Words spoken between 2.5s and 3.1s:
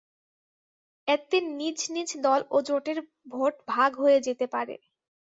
ও জোটের